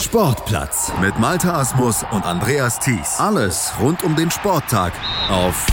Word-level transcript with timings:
Sportplatz 0.00 0.92
mit 1.00 1.18
Malta 1.18 1.58
Asmus 1.58 2.04
und 2.12 2.24
Andreas 2.24 2.78
Thies. 2.78 3.16
Alles 3.18 3.72
rund 3.80 4.04
um 4.04 4.14
den 4.14 4.30
Sporttag 4.30 4.92
auf 5.28 5.66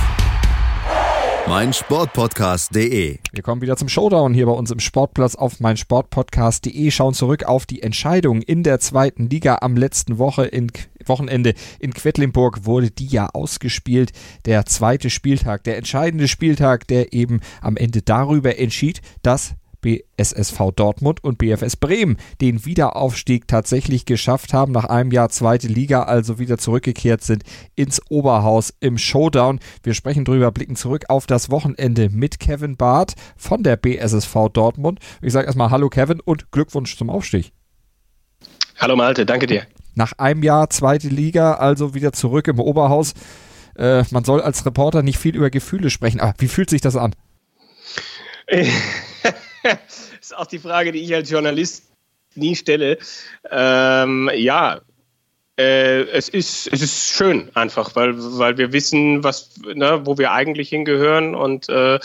meinsportpodcast.de. 1.48 3.20
Wir 3.32 3.44
kommen 3.44 3.62
wieder 3.62 3.78
zum 3.78 3.88
Showdown 3.88 4.34
hier 4.34 4.48
bei 4.48 4.52
uns 4.52 4.72
im 4.72 4.80
Sportplatz 4.80 5.36
auf 5.36 5.60
meinsportpodcast.de. 5.60 6.90
Schauen 6.90 7.14
zurück 7.14 7.44
auf 7.44 7.68
die 7.68 7.84
Entscheidung 7.84 8.42
in 8.42 8.64
der 8.64 8.80
zweiten 8.80 9.30
Liga 9.30 9.60
am 9.62 9.78
letzten 9.78 10.18
Woche 10.18 10.46
in 10.46 10.72
Wochenende 11.06 11.54
in 11.80 11.94
Quedlinburg 11.94 12.66
wurde 12.66 12.90
die 12.90 13.06
ja 13.06 13.30
ausgespielt. 13.32 14.12
Der 14.46 14.66
zweite 14.66 15.12
Spieltag, 15.12 15.64
der 15.66 15.78
entscheidende 15.78 16.28
Spieltag, 16.28 16.88
der 16.88 17.14
eben 17.14 17.42
am 17.62 17.78
Ende 17.78 18.02
darüber 18.02 18.58
entschied, 18.58 19.02
dass 19.22 19.54
BSSV 19.86 20.72
Dortmund 20.76 21.24
und 21.24 21.38
BFS 21.38 21.76
Bremen 21.76 22.18
den 22.42 22.66
Wiederaufstieg 22.66 23.48
tatsächlich 23.48 24.06
geschafft 24.06 24.52
haben, 24.52 24.72
nach 24.72 24.86
einem 24.86 25.12
Jahr 25.12 25.30
zweite 25.30 25.68
Liga 25.68 26.04
also 26.04 26.40
wieder 26.40 26.58
zurückgekehrt 26.58 27.22
sind 27.22 27.44
ins 27.76 28.02
Oberhaus 28.10 28.74
im 28.80 28.98
Showdown. 28.98 29.60
Wir 29.84 29.94
sprechen 29.94 30.26
drüber, 30.26 30.52
blicken 30.52 30.76
zurück 30.76 31.06
auf 31.10 31.28
das 31.28 31.52
Wochenende 31.52 32.10
mit 32.10 32.40
Kevin 32.40 32.78
Barth 32.78 33.14
von 33.38 33.62
der 33.62 33.76
BSSV 33.76 34.50
Dortmund. 34.52 35.00
Ich 35.22 35.34
sage 35.34 35.46
erstmal 35.46 35.70
Hallo 35.70 35.90
Kevin 35.90 36.20
und 36.20 36.52
Glückwunsch 36.52 36.98
zum 36.98 37.12
Aufstieg. 37.12 37.52
Hallo 38.80 38.96
Malte, 38.96 39.26
danke 39.28 39.46
dir. 39.46 39.68
Nach 39.94 40.14
einem 40.14 40.42
Jahr 40.42 40.72
zweite 40.72 41.10
Liga, 41.10 41.54
also 41.54 41.94
wieder 41.94 42.12
zurück 42.12 42.48
im 42.48 42.60
Oberhaus. 42.60 43.14
Äh, 43.78 44.04
man 44.10 44.24
soll 44.24 44.42
als 44.42 44.66
Reporter 44.66 45.04
nicht 45.04 45.20
viel 45.20 45.36
über 45.36 45.52
Gefühle 45.52 45.92
sprechen, 45.92 46.20
aber 46.20 46.34
wie 46.40 46.48
fühlt 46.48 46.72
sich 46.72 46.82
das 46.82 46.96
an? 46.96 47.14
ist 50.22 50.36
auch 50.36 50.48
die 50.48 50.60
Frage, 50.60 50.92
die 50.92 51.02
ich 51.02 51.14
als 51.14 51.30
Journalist 51.30 51.92
nie 52.36 52.56
stelle. 52.56 52.98
Ähm, 53.50 54.30
ja, 54.36 54.82
äh, 55.58 56.02
es, 56.10 56.28
ist, 56.28 56.68
es 56.74 56.82
ist 56.82 57.12
schön 57.12 57.50
einfach, 57.54 57.96
weil, 57.96 58.14
weil 58.18 58.58
wir 58.58 58.74
wissen, 58.74 59.24
was, 59.24 59.52
ne, 59.74 60.02
wo 60.04 60.18
wir 60.18 60.34
eigentlich 60.34 60.68
hingehören 60.68 61.34
und 61.34 61.70
äh, 61.70 61.98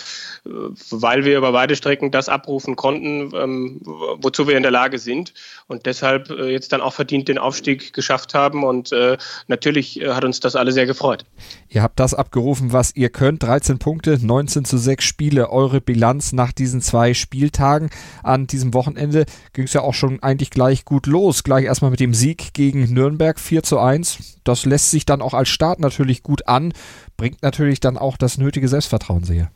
weil 0.44 1.24
wir 1.24 1.38
über 1.38 1.50
beide 1.50 1.74
Strecken 1.74 2.12
das 2.12 2.28
abrufen 2.28 2.76
konnten, 2.76 3.32
ähm, 3.34 3.80
wozu 3.82 4.46
wir 4.46 4.56
in 4.56 4.62
der 4.62 4.70
Lage 4.70 5.00
sind 5.00 5.34
und 5.66 5.86
deshalb 5.86 6.30
äh, 6.30 6.52
jetzt 6.52 6.72
dann 6.72 6.80
auch 6.80 6.92
verdient 6.92 7.26
den 7.26 7.38
Aufstieg 7.38 7.92
geschafft 7.92 8.34
haben 8.34 8.62
und 8.62 8.92
äh, 8.92 9.18
natürlich 9.48 10.00
äh, 10.00 10.10
hat 10.10 10.24
uns 10.24 10.38
das 10.38 10.54
alle 10.54 10.70
sehr 10.70 10.86
gefreut. 10.86 11.24
Ihr 11.68 11.82
habt 11.82 11.98
das 11.98 12.14
abgerufen, 12.14 12.72
was 12.72 12.94
ihr 12.94 13.08
könnt. 13.08 13.42
13 13.42 13.80
Punkte, 13.80 14.18
19 14.24 14.64
zu 14.64 14.78
6 14.78 15.04
Spiele. 15.04 15.50
Eure 15.50 15.80
Bilanz 15.80 16.32
nach 16.32 16.52
diesen 16.52 16.80
zwei 16.82 17.14
Spieltagen. 17.14 17.90
An 18.22 18.46
diesem 18.46 18.74
Wochenende 18.74 19.24
ging 19.54 19.64
es 19.64 19.72
ja 19.72 19.80
auch 19.80 19.94
schon 19.94 20.22
eigentlich 20.22 20.50
gleich 20.50 20.84
gut 20.84 21.06
los. 21.06 21.42
Gleich 21.42 21.64
erstmal 21.64 21.90
mit 21.90 22.00
dem 22.00 22.14
Sieg 22.14 22.54
gegen 22.54 22.92
Nürnberg 22.92 23.39
4 23.40 23.62
zu 23.62 23.78
1. 23.78 24.40
Das 24.44 24.64
lässt 24.64 24.90
sich 24.90 25.06
dann 25.06 25.22
auch 25.22 25.34
als 25.34 25.48
Start 25.48 25.80
natürlich 25.80 26.22
gut 26.22 26.46
an. 26.46 26.72
Bringt 27.16 27.42
natürlich 27.42 27.80
dann 27.80 27.98
auch 27.98 28.16
das 28.16 28.38
nötige 28.38 28.68
Selbstvertrauen 28.68 29.24
sehr. 29.24 29.50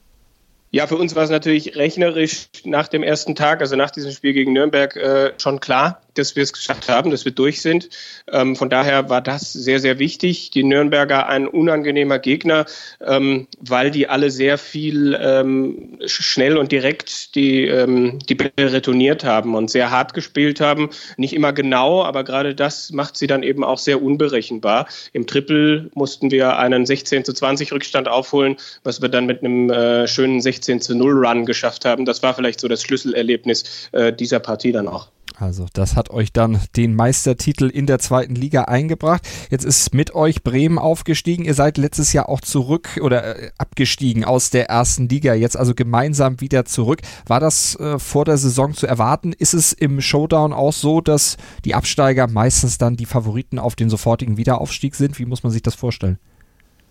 Ja, 0.70 0.88
für 0.88 0.96
uns 0.96 1.14
war 1.14 1.22
es 1.22 1.30
natürlich 1.30 1.76
rechnerisch 1.76 2.48
nach 2.64 2.88
dem 2.88 3.04
ersten 3.04 3.36
Tag, 3.36 3.60
also 3.60 3.76
nach 3.76 3.92
diesem 3.92 4.10
Spiel 4.10 4.32
gegen 4.32 4.52
Nürnberg, 4.52 4.96
äh, 4.96 5.32
schon 5.38 5.60
klar, 5.60 6.00
dass 6.14 6.36
wir 6.36 6.42
es 6.42 6.52
geschafft 6.52 6.88
haben, 6.88 7.10
dass 7.10 7.24
wir 7.24 7.32
durch 7.32 7.62
sind. 7.62 7.88
Ähm, 8.30 8.56
von 8.56 8.70
daher 8.70 9.10
war 9.10 9.20
das 9.20 9.52
sehr, 9.52 9.80
sehr 9.80 9.98
wichtig. 9.98 10.50
Die 10.50 10.64
Nürnberger 10.64 11.28
ein 11.28 11.46
unangenehmer 11.46 12.18
Gegner, 12.18 12.66
ähm, 13.04 13.46
weil 13.60 13.90
die 13.90 14.08
alle 14.08 14.30
sehr 14.30 14.58
viel 14.58 15.18
ähm, 15.20 15.98
schnell 16.06 16.56
und 16.56 16.72
direkt 16.72 17.34
die, 17.34 17.66
ähm, 17.66 18.18
die 18.28 18.34
Bälle 18.34 18.72
retourniert 18.72 19.24
haben 19.24 19.54
und 19.54 19.70
sehr 19.70 19.90
hart 19.90 20.14
gespielt 20.14 20.60
haben. 20.60 20.90
Nicht 21.16 21.34
immer 21.34 21.52
genau, 21.52 22.04
aber 22.04 22.24
gerade 22.24 22.54
das 22.54 22.92
macht 22.92 23.16
sie 23.16 23.26
dann 23.26 23.42
eben 23.42 23.64
auch 23.64 23.78
sehr 23.78 24.02
unberechenbar. 24.02 24.86
Im 25.12 25.26
Triple 25.26 25.90
mussten 25.94 26.30
wir 26.30 26.58
einen 26.58 26.86
16 26.86 27.24
zu 27.24 27.32
20 27.32 27.72
Rückstand 27.72 28.08
aufholen, 28.08 28.56
was 28.82 29.02
wir 29.02 29.08
dann 29.08 29.26
mit 29.26 29.40
einem 29.40 29.70
äh, 29.70 30.06
schönen 30.06 30.40
16 30.40 30.80
zu 30.80 30.94
0 30.94 31.26
Run 31.26 31.46
geschafft 31.46 31.84
haben. 31.84 32.04
Das 32.04 32.22
war 32.22 32.34
vielleicht 32.34 32.60
so 32.60 32.68
das 32.68 32.82
Schlüsselerlebnis 32.82 33.88
äh, 33.92 34.12
dieser 34.12 34.40
Partie 34.40 34.72
dann 34.72 34.88
auch. 34.88 35.08
Also 35.36 35.66
das 35.72 35.96
hat 35.96 36.10
euch 36.10 36.32
dann 36.32 36.60
den 36.76 36.94
Meistertitel 36.94 37.68
in 37.68 37.86
der 37.86 37.98
zweiten 37.98 38.36
Liga 38.36 38.64
eingebracht. 38.64 39.22
Jetzt 39.50 39.64
ist 39.64 39.92
mit 39.92 40.14
euch 40.14 40.44
Bremen 40.44 40.78
aufgestiegen. 40.78 41.44
Ihr 41.44 41.54
seid 41.54 41.76
letztes 41.76 42.12
Jahr 42.12 42.28
auch 42.28 42.40
zurück 42.40 43.00
oder 43.02 43.42
äh, 43.42 43.50
abgestiegen 43.58 44.24
aus 44.24 44.50
der 44.50 44.68
ersten 44.68 45.08
Liga. 45.08 45.34
Jetzt 45.34 45.56
also 45.56 45.74
gemeinsam 45.74 46.40
wieder 46.40 46.64
zurück. 46.64 47.00
War 47.26 47.40
das 47.40 47.74
äh, 47.80 47.98
vor 47.98 48.24
der 48.24 48.36
Saison 48.36 48.74
zu 48.74 48.86
erwarten? 48.86 49.32
Ist 49.32 49.54
es 49.54 49.72
im 49.72 50.00
Showdown 50.00 50.52
auch 50.52 50.72
so, 50.72 51.00
dass 51.00 51.36
die 51.64 51.74
Absteiger 51.74 52.28
meistens 52.28 52.78
dann 52.78 52.96
die 52.96 53.06
Favoriten 53.06 53.58
auf 53.58 53.74
den 53.74 53.90
sofortigen 53.90 54.36
Wiederaufstieg 54.36 54.94
sind? 54.94 55.18
Wie 55.18 55.26
muss 55.26 55.42
man 55.42 55.50
sich 55.50 55.62
das 55.62 55.74
vorstellen? 55.74 56.18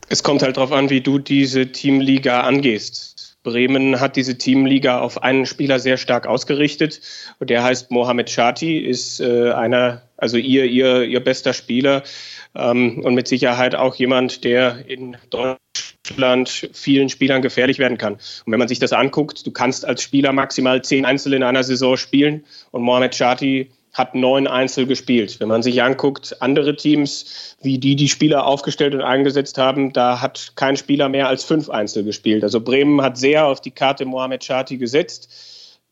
Es 0.09 0.21
kommt 0.21 0.43
halt 0.43 0.57
darauf 0.57 0.73
an, 0.73 0.89
wie 0.89 0.99
du 0.99 1.17
diese 1.17 1.71
Teamliga 1.71 2.41
angehst. 2.41 3.12
Bremen 3.43 3.99
hat 3.99 4.15
diese 4.15 4.37
Teamliga 4.37 4.99
auf 4.99 5.21
einen 5.21 5.45
Spieler 5.45 5.79
sehr 5.79 5.97
stark 5.97 6.25
ausgerichtet. 6.27 7.01
Und 7.39 7.49
der 7.49 7.63
heißt 7.63 7.91
Mohamed 7.91 8.29
Shati, 8.29 8.79
ist 8.79 9.19
äh, 9.19 9.51
einer, 9.51 10.01
also 10.17 10.37
ihr, 10.37 10.65
ihr, 10.65 11.03
ihr 11.03 11.19
bester 11.19 11.53
Spieler 11.53 12.03
ähm, 12.55 12.99
und 13.03 13.13
mit 13.13 13.27
Sicherheit 13.27 13.75
auch 13.75 13.95
jemand, 13.95 14.43
der 14.43 14.85
in 14.87 15.17
Deutschland 15.29 16.69
vielen 16.73 17.09
Spielern 17.09 17.41
gefährlich 17.41 17.79
werden 17.79 17.97
kann. 17.97 18.13
Und 18.13 18.51
wenn 18.51 18.59
man 18.59 18.69
sich 18.69 18.79
das 18.79 18.93
anguckt, 18.93 19.45
du 19.45 19.51
kannst 19.51 19.85
als 19.85 20.01
Spieler 20.01 20.31
maximal 20.31 20.81
zehn 20.81 21.05
Einzel 21.05 21.33
in 21.33 21.43
einer 21.43 21.63
Saison 21.63 21.97
spielen 21.97 22.45
und 22.71 22.81
Mohamed 22.83 23.13
Shati 23.13 23.69
hat 23.93 24.15
neun 24.15 24.47
Einzel 24.47 24.87
gespielt. 24.87 25.39
Wenn 25.39 25.47
man 25.47 25.61
sich 25.61 25.81
anguckt, 25.83 26.41
andere 26.41 26.75
Teams, 26.75 27.55
wie 27.61 27.77
die 27.77 27.95
die 27.95 28.09
Spieler 28.09 28.47
aufgestellt 28.47 28.95
und 28.95 29.01
eingesetzt 29.01 29.57
haben, 29.57 29.93
da 29.93 30.19
hat 30.19 30.53
kein 30.55 30.75
Spieler 30.75 31.09
mehr 31.09 31.27
als 31.27 31.43
fünf 31.43 31.69
Einzel 31.69 32.03
gespielt. 32.03 32.43
Also 32.43 32.59
Bremen 32.59 33.01
hat 33.01 33.17
sehr 33.17 33.45
auf 33.45 33.61
die 33.61 33.71
Karte 33.71 34.05
Mohamed 34.05 34.43
Chati 34.45 34.77
gesetzt. 34.77 35.29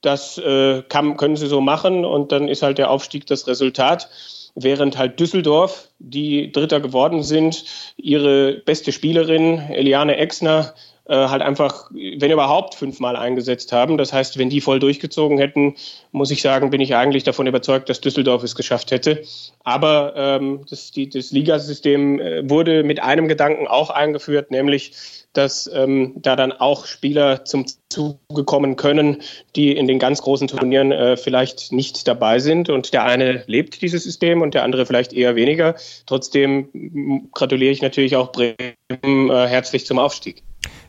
Das 0.02 0.40
äh, 0.40 0.82
kann, 0.90 1.16
können 1.16 1.36
sie 1.36 1.46
so 1.46 1.62
machen 1.62 2.04
und 2.04 2.32
dann 2.32 2.48
ist 2.48 2.64
halt 2.64 2.80
der 2.80 2.90
Aufstieg 2.90 3.28
das 3.28 3.48
Resultat. 3.48 4.10
Während 4.56 4.98
halt 4.98 5.20
Düsseldorf, 5.20 5.90
die 6.00 6.52
Dritter 6.52 6.82
geworden 6.82 7.24
sind, 7.24 7.64
ihre 7.98 8.54
beste 8.66 8.92
Spielerin 8.92 9.60
Eliane 9.70 10.18
Exner 10.18 10.74
halt 11.16 11.42
einfach, 11.42 11.90
wenn 11.92 12.32
überhaupt, 12.32 12.76
fünfmal 12.76 13.16
eingesetzt 13.16 13.72
haben. 13.72 13.98
Das 13.98 14.14
heißt, 14.14 14.38
wenn 14.38 14.50
die 14.50 14.62
voll 14.62 14.80
durchgezogen 14.80 15.38
hätten, 15.38 15.76
muss 16.12 16.32
ich 16.32 16.42
sagen, 16.42 16.70
bin 16.70 16.82
ich 16.82 16.96
eigentlich 16.96 17.24
davon 17.24 17.48
überzeugt, 17.48 17.90
dass 17.90 18.02
Düsseldorf 18.02 18.44
es 18.44 18.56
geschafft 18.56 18.92
hätte. 18.92 19.24
Aber 19.64 20.14
ähm, 20.16 20.66
das, 20.70 20.92
die, 20.92 21.10
das 21.10 21.32
Ligasystem 21.32 22.20
äh, 22.20 22.50
wurde 22.50 22.84
mit 22.84 23.02
einem 23.02 23.28
Gedanken 23.28 23.68
auch 23.68 23.90
eingeführt, 23.90 24.52
nämlich 24.52 24.94
dass 25.34 25.70
ähm, 25.74 26.14
da 26.18 26.36
dann 26.36 26.52
auch 26.52 26.86
Spieler 26.86 27.46
zum 27.46 27.66
Zuge 27.90 28.44
kommen 28.46 28.76
können, 28.76 29.22
die 29.56 29.76
in 29.76 29.88
den 29.88 30.00
ganz 30.00 30.22
großen 30.22 30.48
Turnieren 30.48 30.92
äh, 30.92 31.18
vielleicht 31.18 31.72
nicht 31.72 32.08
dabei 32.08 32.40
sind. 32.40 32.70
Und 32.70 32.94
der 32.94 33.06
eine 33.06 33.44
lebt 33.48 33.82
dieses 33.82 34.04
System 34.04 34.42
und 34.42 34.54
der 34.54 34.64
andere 34.64 34.86
vielleicht 34.86 35.14
eher 35.14 35.36
weniger. 35.36 35.76
Trotzdem 36.06 37.30
gratuliere 37.34 37.72
ich 37.72 37.82
natürlich 37.82 38.16
auch 38.16 38.32
Bremen 38.32 39.30
äh, 39.30 39.48
herzlich 39.48 39.86
zum 39.86 40.00
Aufstieg. 40.00 40.44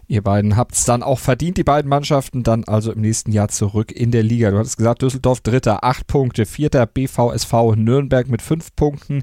Ihr 0.09 0.23
beiden 0.23 0.57
habt 0.57 0.75
es 0.75 0.85
dann 0.85 1.03
auch 1.03 1.19
verdient, 1.19 1.57
die 1.57 1.65
beiden 1.65 1.89
Mannschaften, 1.89 2.43
dann 2.43 2.65
also 2.65 2.93
im 2.93 3.01
nächsten 3.01 3.33
Jahr 3.33 3.49
zurück 3.49 3.93
in 3.93 4.11
der 4.11 4.23
Liga. 4.23 4.51
Du 4.51 4.59
hattest 4.59 4.77
gesagt, 4.77 5.03
Düsseldorf 5.03 5.41
Dritter, 5.41 5.85
acht 5.85 6.07
Punkte, 6.07 6.45
Vierter 6.45 6.87
BVSV 6.87 7.77
Nürnberg 7.77 8.29
mit 8.29 8.43
fünf 8.43 8.75
Punkten, 8.77 9.23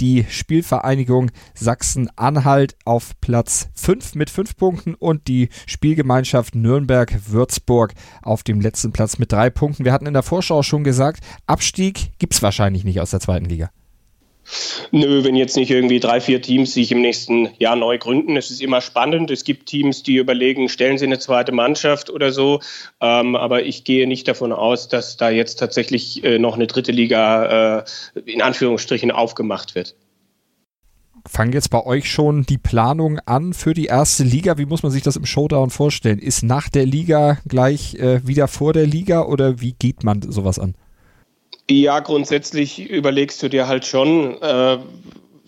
die 0.00 0.26
Spielvereinigung 0.28 1.30
Sachsen-Anhalt 1.54 2.76
auf 2.84 3.12
Platz 3.20 3.68
fünf 3.74 4.14
mit 4.14 4.30
fünf 4.30 4.56
Punkten 4.56 4.94
und 4.94 5.28
die 5.28 5.48
Spielgemeinschaft 5.66 6.54
Nürnberg-Würzburg 6.54 7.94
auf 8.22 8.42
dem 8.42 8.60
letzten 8.60 8.92
Platz 8.92 9.18
mit 9.18 9.32
drei 9.32 9.48
Punkten. 9.48 9.84
Wir 9.84 9.92
hatten 9.92 10.06
in 10.06 10.14
der 10.14 10.22
Vorschau 10.22 10.62
schon 10.62 10.84
gesagt, 10.84 11.20
Abstieg 11.46 12.18
gibt 12.18 12.34
es 12.34 12.42
wahrscheinlich 12.42 12.84
nicht 12.84 13.00
aus 13.00 13.10
der 13.10 13.20
zweiten 13.20 13.46
Liga. 13.46 13.70
Nö, 14.90 15.24
wenn 15.24 15.34
jetzt 15.34 15.56
nicht 15.56 15.70
irgendwie 15.70 16.00
drei, 16.00 16.20
vier 16.20 16.40
Teams 16.40 16.74
sich 16.74 16.92
im 16.92 17.00
nächsten 17.00 17.48
Jahr 17.58 17.76
neu 17.76 17.98
gründen. 17.98 18.36
Es 18.36 18.50
ist 18.50 18.62
immer 18.62 18.80
spannend. 18.80 19.30
Es 19.30 19.44
gibt 19.44 19.66
Teams, 19.66 20.02
die 20.02 20.16
überlegen, 20.16 20.68
stellen 20.68 20.98
sie 20.98 21.06
eine 21.06 21.18
zweite 21.18 21.52
Mannschaft 21.52 22.10
oder 22.10 22.32
so. 22.32 22.60
Ähm, 23.00 23.34
aber 23.34 23.64
ich 23.64 23.84
gehe 23.84 24.06
nicht 24.06 24.28
davon 24.28 24.52
aus, 24.52 24.88
dass 24.88 25.16
da 25.16 25.30
jetzt 25.30 25.56
tatsächlich 25.56 26.22
äh, 26.24 26.38
noch 26.38 26.54
eine 26.54 26.66
dritte 26.66 26.92
Liga 26.92 27.78
äh, 27.78 27.84
in 28.24 28.42
Anführungsstrichen 28.42 29.10
aufgemacht 29.10 29.74
wird. 29.74 29.96
Fangen 31.26 31.52
jetzt 31.52 31.70
bei 31.70 31.84
euch 31.84 32.08
schon 32.08 32.44
die 32.44 32.58
Planung 32.58 33.18
an 33.26 33.52
für 33.52 33.74
die 33.74 33.86
erste 33.86 34.22
Liga? 34.22 34.58
Wie 34.58 34.66
muss 34.66 34.84
man 34.84 34.92
sich 34.92 35.02
das 35.02 35.16
im 35.16 35.26
Showdown 35.26 35.70
vorstellen? 35.70 36.20
Ist 36.20 36.44
nach 36.44 36.68
der 36.68 36.86
Liga 36.86 37.38
gleich 37.48 37.96
äh, 37.96 38.24
wieder 38.26 38.46
vor 38.46 38.72
der 38.72 38.86
Liga 38.86 39.22
oder 39.22 39.60
wie 39.60 39.72
geht 39.72 40.04
man 40.04 40.22
sowas 40.22 40.60
an? 40.60 40.76
Ja, 41.68 42.00
grundsätzlich 42.00 42.78
überlegst 42.78 43.42
du 43.42 43.48
dir 43.48 43.66
halt 43.66 43.86
schon, 43.86 44.40
äh, 44.40 44.78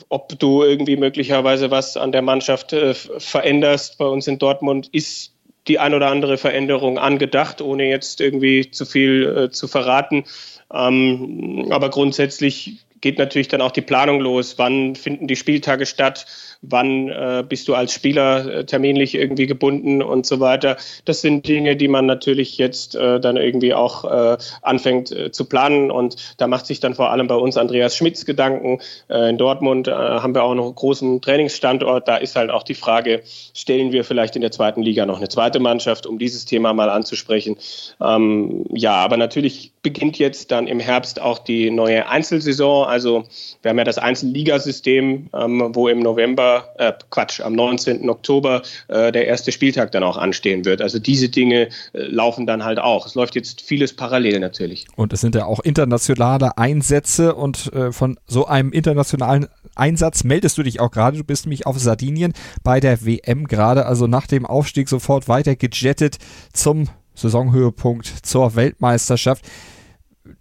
ob 0.08 0.38
du 0.38 0.64
irgendwie 0.64 0.96
möglicherweise 0.96 1.70
was 1.70 1.96
an 1.96 2.12
der 2.12 2.22
Mannschaft 2.22 2.72
äh, 2.72 2.94
veränderst. 2.94 3.98
Bei 3.98 4.06
uns 4.06 4.26
in 4.26 4.38
Dortmund 4.38 4.88
ist 4.92 5.34
die 5.68 5.78
ein 5.78 5.94
oder 5.94 6.08
andere 6.08 6.38
Veränderung 6.38 6.98
angedacht, 6.98 7.60
ohne 7.60 7.88
jetzt 7.88 8.20
irgendwie 8.20 8.70
zu 8.70 8.84
viel 8.84 9.26
äh, 9.36 9.50
zu 9.50 9.68
verraten. 9.68 10.24
Ähm, 10.72 11.68
aber 11.70 11.90
grundsätzlich 11.90 12.78
geht 13.00 13.18
natürlich 13.18 13.48
dann 13.48 13.60
auch 13.60 13.70
die 13.70 13.82
Planung 13.82 14.20
los. 14.20 14.54
Wann 14.58 14.94
finden 14.94 15.26
die 15.26 15.36
Spieltage 15.36 15.86
statt? 15.86 16.26
wann 16.62 17.08
äh, 17.08 17.44
bist 17.48 17.68
du 17.68 17.74
als 17.74 17.92
Spieler 17.92 18.46
äh, 18.46 18.64
terminlich 18.64 19.14
irgendwie 19.14 19.46
gebunden 19.46 20.02
und 20.02 20.26
so 20.26 20.40
weiter. 20.40 20.76
Das 21.04 21.20
sind 21.20 21.46
Dinge, 21.46 21.76
die 21.76 21.88
man 21.88 22.06
natürlich 22.06 22.58
jetzt 22.58 22.94
äh, 22.94 23.20
dann 23.20 23.36
irgendwie 23.36 23.74
auch 23.74 24.04
äh, 24.04 24.36
anfängt 24.62 25.12
äh, 25.12 25.30
zu 25.30 25.44
planen 25.44 25.90
und 25.90 26.16
da 26.38 26.46
macht 26.46 26.66
sich 26.66 26.80
dann 26.80 26.94
vor 26.94 27.10
allem 27.10 27.26
bei 27.26 27.36
uns 27.36 27.56
Andreas 27.56 27.96
Schmitz 27.96 28.24
Gedanken. 28.24 28.80
Äh, 29.08 29.30
in 29.30 29.38
Dortmund 29.38 29.88
haben 29.88 30.34
wir 30.34 30.42
auch 30.42 30.54
noch 30.54 30.66
einen 30.66 30.74
großen 30.74 31.20
Trainingsstandort. 31.20 32.08
Da 32.08 32.16
ist 32.16 32.36
halt 32.36 32.50
auch 32.50 32.62
die 32.62 32.74
Frage, 32.74 33.22
stellen 33.54 33.92
wir 33.92 34.04
vielleicht 34.04 34.36
in 34.36 34.42
der 34.42 34.50
zweiten 34.50 34.82
Liga 34.82 35.06
noch 35.06 35.18
eine 35.18 35.28
zweite 35.28 35.60
Mannschaft, 35.60 36.06
um 36.06 36.18
dieses 36.18 36.44
Thema 36.44 36.72
mal 36.72 36.90
anzusprechen. 36.90 37.56
Ähm, 38.00 38.64
ja, 38.72 38.94
aber 38.94 39.16
natürlich 39.16 39.72
beginnt 39.88 40.18
jetzt 40.18 40.50
dann 40.50 40.66
im 40.66 40.80
Herbst 40.80 41.18
auch 41.18 41.38
die 41.38 41.70
neue 41.70 42.06
Einzelsaison. 42.06 42.86
Also 42.86 43.24
wir 43.62 43.70
haben 43.70 43.78
ja 43.78 43.84
das 43.84 43.96
Einzelligasystem, 43.96 45.30
ähm, 45.32 45.70
wo 45.72 45.88
im 45.88 46.00
November, 46.00 46.74
äh, 46.76 46.92
Quatsch, 47.08 47.40
am 47.40 47.54
19. 47.54 48.10
Oktober 48.10 48.60
äh, 48.88 49.10
der 49.12 49.26
erste 49.26 49.50
Spieltag 49.50 49.90
dann 49.92 50.02
auch 50.02 50.18
anstehen 50.18 50.66
wird. 50.66 50.82
Also 50.82 50.98
diese 50.98 51.30
Dinge 51.30 51.68
äh, 51.94 52.02
laufen 52.02 52.46
dann 52.46 52.64
halt 52.64 52.78
auch. 52.78 53.06
Es 53.06 53.14
läuft 53.14 53.34
jetzt 53.34 53.62
vieles 53.62 53.96
parallel 53.96 54.40
natürlich. 54.40 54.84
Und 54.94 55.14
es 55.14 55.22
sind 55.22 55.34
ja 55.34 55.46
auch 55.46 55.60
internationale 55.60 56.58
Einsätze 56.58 57.34
und 57.34 57.72
äh, 57.72 57.90
von 57.90 58.18
so 58.26 58.44
einem 58.44 58.72
internationalen 58.72 59.46
Einsatz 59.74 60.22
meldest 60.22 60.58
du 60.58 60.64
dich 60.64 60.80
auch 60.80 60.90
gerade. 60.90 61.16
Du 61.16 61.24
bist 61.24 61.46
nämlich 61.46 61.64
auf 61.64 61.78
Sardinien 61.78 62.34
bei 62.62 62.78
der 62.78 63.06
WM 63.06 63.46
gerade, 63.46 63.86
also 63.86 64.06
nach 64.06 64.26
dem 64.26 64.44
Aufstieg 64.44 64.86
sofort 64.90 65.28
weiter 65.28 65.56
gejettet 65.56 66.18
zum 66.52 66.90
Saisonhöhepunkt 67.14 68.06
zur 68.22 68.54
Weltmeisterschaft. 68.54 69.44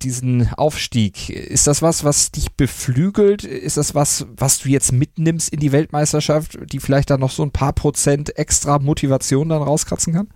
Diesen 0.01 0.54
Aufstieg, 0.54 1.30
ist 1.30 1.68
das 1.68 1.81
was, 1.81 2.04
was 2.04 2.31
dich 2.31 2.51
beflügelt? 2.54 3.44
Ist 3.44 3.78
das 3.78 3.95
was, 3.95 4.28
was 4.36 4.60
du 4.60 4.69
jetzt 4.69 4.92
mitnimmst 4.92 5.50
in 5.50 5.60
die 5.60 5.72
Weltmeisterschaft, 5.72 6.57
die 6.72 6.80
vielleicht 6.80 7.10
dann 7.10 7.19
noch 7.19 7.31
so 7.31 7.44
ein 7.44 7.51
paar 7.51 7.74
Prozent 7.74 8.38
extra 8.38 8.80
Motivation 8.80 9.50
dann 9.50 9.62
rauskratzen 9.62 10.13
kann? 10.13 10.30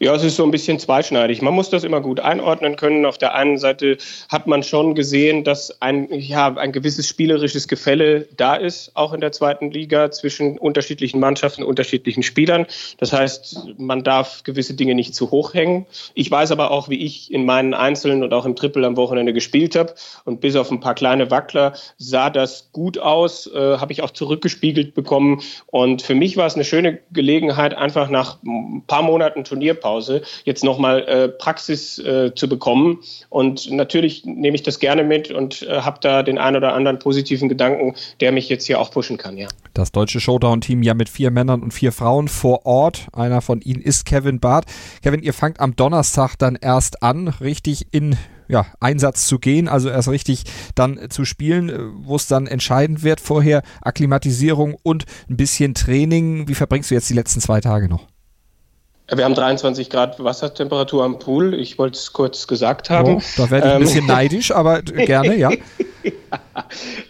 Ja, 0.00 0.14
es 0.14 0.22
ist 0.22 0.36
so 0.36 0.44
ein 0.44 0.52
bisschen 0.52 0.78
zweischneidig. 0.78 1.42
Man 1.42 1.54
muss 1.54 1.70
das 1.70 1.82
immer 1.82 2.00
gut 2.00 2.20
einordnen 2.20 2.76
können. 2.76 3.04
Auf 3.04 3.18
der 3.18 3.34
einen 3.34 3.58
Seite 3.58 3.98
hat 4.28 4.46
man 4.46 4.62
schon 4.62 4.94
gesehen, 4.94 5.42
dass 5.42 5.82
ein, 5.82 6.06
ja, 6.12 6.54
ein 6.54 6.70
gewisses 6.70 7.08
spielerisches 7.08 7.66
Gefälle 7.66 8.28
da 8.36 8.54
ist, 8.54 8.92
auch 8.94 9.12
in 9.12 9.20
der 9.20 9.32
zweiten 9.32 9.72
Liga 9.72 10.12
zwischen 10.12 10.56
unterschiedlichen 10.56 11.18
Mannschaften, 11.18 11.64
unterschiedlichen 11.64 12.22
Spielern. 12.22 12.66
Das 12.98 13.12
heißt, 13.12 13.74
man 13.76 14.04
darf 14.04 14.44
gewisse 14.44 14.74
Dinge 14.74 14.94
nicht 14.94 15.16
zu 15.16 15.32
hoch 15.32 15.54
hängen. 15.54 15.86
Ich 16.14 16.30
weiß 16.30 16.52
aber 16.52 16.70
auch, 16.70 16.88
wie 16.88 17.04
ich 17.04 17.32
in 17.32 17.44
meinen 17.44 17.74
Einzelnen 17.74 18.22
und 18.22 18.32
auch 18.32 18.44
im 18.44 18.54
Triple 18.54 18.86
am 18.86 18.96
Wochenende 18.96 19.32
gespielt 19.32 19.74
habe. 19.74 19.94
Und 20.24 20.40
bis 20.40 20.54
auf 20.54 20.70
ein 20.70 20.78
paar 20.78 20.94
kleine 20.94 21.32
Wackler 21.32 21.72
sah 21.96 22.30
das 22.30 22.70
gut 22.70 22.98
aus, 22.98 23.48
äh, 23.48 23.78
habe 23.78 23.92
ich 23.92 24.02
auch 24.02 24.10
zurückgespiegelt 24.10 24.94
bekommen. 24.94 25.42
Und 25.66 26.02
für 26.02 26.14
mich 26.14 26.36
war 26.36 26.46
es 26.46 26.54
eine 26.54 26.64
schöne 26.64 27.00
Gelegenheit, 27.10 27.74
einfach 27.74 28.08
nach 28.10 28.38
ein 28.44 28.84
paar 28.86 29.02
Monaten 29.02 29.44
Turnierpause 29.48 30.22
jetzt 30.44 30.64
nochmal 30.64 31.02
äh, 31.08 31.28
Praxis 31.28 31.98
äh, 31.98 32.34
zu 32.34 32.48
bekommen. 32.48 33.00
Und 33.30 33.70
natürlich 33.70 34.24
nehme 34.24 34.54
ich 34.54 34.62
das 34.62 34.78
gerne 34.78 35.04
mit 35.04 35.30
und 35.30 35.62
äh, 35.62 35.80
habe 35.80 35.98
da 36.00 36.22
den 36.22 36.38
einen 36.38 36.56
oder 36.56 36.74
anderen 36.74 36.98
positiven 36.98 37.48
Gedanken, 37.48 37.94
der 38.20 38.32
mich 38.32 38.48
jetzt 38.48 38.66
hier 38.66 38.80
auch 38.80 38.90
pushen 38.90 39.16
kann, 39.16 39.36
ja. 39.36 39.48
Das 39.74 39.92
deutsche 39.92 40.20
Showdown-Team 40.20 40.82
ja 40.82 40.94
mit 40.94 41.08
vier 41.08 41.30
Männern 41.30 41.62
und 41.62 41.72
vier 41.72 41.92
Frauen 41.92 42.28
vor 42.28 42.66
Ort. 42.66 43.06
Einer 43.12 43.40
von 43.40 43.60
ihnen 43.60 43.80
ist 43.80 44.04
Kevin 44.04 44.40
Barth. 44.40 44.66
Kevin, 45.02 45.22
ihr 45.22 45.32
fangt 45.32 45.60
am 45.60 45.76
Donnerstag 45.76 46.36
dann 46.36 46.56
erst 46.60 47.02
an, 47.02 47.28
richtig 47.28 47.86
in 47.92 48.16
ja, 48.48 48.66
Einsatz 48.80 49.26
zu 49.26 49.38
gehen, 49.38 49.68
also 49.68 49.88
erst 49.90 50.08
richtig 50.08 50.44
dann 50.74 51.10
zu 51.10 51.24
spielen, 51.24 51.68
äh, 51.68 51.78
wo 51.98 52.16
es 52.16 52.26
dann 52.26 52.46
entscheidend 52.46 53.02
wird. 53.02 53.20
Vorher 53.20 53.62
Akklimatisierung 53.82 54.76
und 54.82 55.04
ein 55.28 55.36
bisschen 55.36 55.74
Training. 55.74 56.48
Wie 56.48 56.54
verbringst 56.54 56.90
du 56.90 56.94
jetzt 56.94 57.10
die 57.10 57.14
letzten 57.14 57.40
zwei 57.40 57.60
Tage 57.60 57.88
noch? 57.88 58.06
Wir 59.10 59.24
haben 59.24 59.34
23 59.34 59.88
Grad 59.88 60.22
Wassertemperatur 60.22 61.02
am 61.02 61.18
Pool. 61.18 61.54
Ich 61.54 61.78
wollte 61.78 61.96
es 61.96 62.12
kurz 62.12 62.46
gesagt 62.46 62.90
haben. 62.90 63.16
Oh, 63.16 63.22
da 63.38 63.50
werde 63.50 63.68
ich 63.68 63.74
ein 63.74 63.80
bisschen 63.80 64.00
ähm. 64.00 64.06
neidisch, 64.06 64.50
aber 64.50 64.82
gerne, 64.82 65.36
ja. 65.36 65.50
ja. 65.50 65.56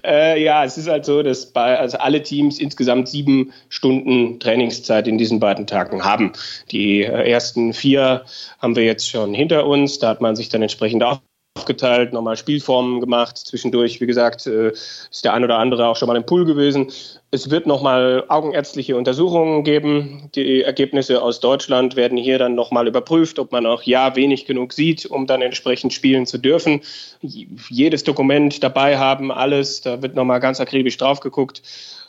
Äh, 0.05 0.43
ja, 0.43 0.65
es 0.65 0.79
ist 0.79 0.89
halt 0.89 1.05
so, 1.05 1.23
dass 1.23 1.47
bei, 1.47 1.79
also 1.79 1.99
alle 1.99 2.23
Teams 2.23 2.59
insgesamt 2.59 3.09
sieben 3.09 3.53
Stunden 3.69 4.39
Trainingszeit 4.39 5.09
in 5.09 5.19
diesen 5.19 5.41
beiden 5.41 5.67
Tagen 5.67 6.05
haben. 6.05 6.33
Die 6.71 7.03
äh, 7.03 7.31
ersten 7.31 7.73
vier 7.73 8.25
haben 8.61 8.77
wir 8.77 8.85
jetzt 8.85 9.09
schon 9.09 9.35
hinter 9.35 9.67
uns. 9.67 9.99
Da 9.99 10.11
hat 10.11 10.21
man 10.21 10.37
sich 10.37 10.49
dann 10.49 10.63
entsprechend 10.63 11.03
auch 11.03 11.21
aufgeteilt, 11.59 12.13
nochmal 12.13 12.37
Spielformen 12.37 13.01
gemacht. 13.01 13.37
Zwischendurch, 13.37 14.01
wie 14.01 14.07
gesagt, 14.07 14.47
äh, 14.47 14.69
ist 14.69 15.25
der 15.25 15.35
ein 15.35 15.45
oder 15.45 15.59
andere 15.59 15.87
auch 15.89 15.97
schon 15.97 16.07
mal 16.07 16.17
im 16.17 16.25
Pool 16.25 16.45
gewesen. 16.45 16.91
Es 17.31 17.51
wird 17.51 17.67
nochmal 17.67 18.25
augenärztliche 18.29 18.97
Untersuchungen 18.97 19.65
geben. 19.65 20.31
Die 20.35 20.63
Ergebnisse 20.63 21.21
aus 21.21 21.41
Deutschland 21.41 21.97
werden 21.97 22.17
hier 22.17 22.39
dann 22.39 22.55
nochmal 22.55 22.87
überprüft, 22.87 23.39
ob 23.39 23.53
man 23.53 23.67
auch 23.67 23.83
ja 23.83 24.17
wenig 24.17 24.47
genug 24.47 24.73
sieht, 24.73 25.05
um 25.05 25.27
dann 25.27 25.43
entsprechend 25.43 25.93
spielen 25.93 26.27
zu 26.27 26.39
dürfen. 26.39 26.81
Jedes 27.21 28.05
Dokument 28.05 28.63
dabei 28.63 28.97
haben, 28.97 29.31
alles, 29.31 29.81
da 29.83 30.01
wird 30.01 30.15
nochmal 30.15 30.41
ganz 30.41 30.61
akribisch 30.61 30.97
drauf 30.97 31.21
geguckt. 31.21 31.63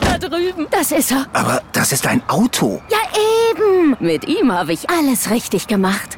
Da 0.00 0.18
drüben. 0.18 0.66
Das 0.70 0.92
ist 0.92 1.10
er. 1.10 1.26
Aber 1.32 1.62
das 1.72 1.92
ist 1.92 2.06
ein 2.06 2.22
Auto. 2.28 2.80
Ja, 2.90 2.98
eben. 3.50 3.96
Mit 4.00 4.26
ihm 4.26 4.52
habe 4.52 4.72
ich 4.72 4.88
alles 4.90 5.30
richtig 5.30 5.66
gemacht. 5.66 6.17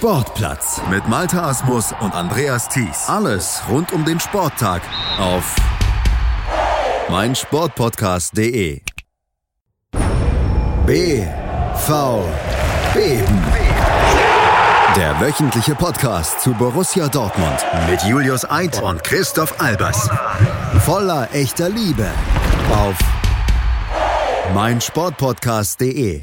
Sportplatz 0.00 0.80
mit 0.88 1.06
Malte 1.08 1.42
Asmus 1.42 1.92
und 2.00 2.14
Andreas 2.14 2.70
Thies. 2.70 3.06
Alles 3.06 3.60
rund 3.68 3.92
um 3.92 4.02
den 4.06 4.18
Sporttag 4.18 4.80
auf 5.18 5.54
meinsportpodcast.de. 7.10 8.80
B 10.86 11.26
V 11.74 12.24
Beben. 12.94 13.44
Der 14.96 15.20
wöchentliche 15.20 15.74
Podcast 15.74 16.40
zu 16.40 16.54
Borussia 16.54 17.06
Dortmund 17.08 17.58
mit 17.90 18.02
Julius 18.04 18.50
Eid 18.50 18.80
und 18.80 19.04
Christoph 19.04 19.60
Albers. 19.60 20.08
Voller 20.78 21.28
echter 21.34 21.68
Liebe 21.68 22.08
auf 22.72 22.96
meinsportpodcast.de. 24.54 26.22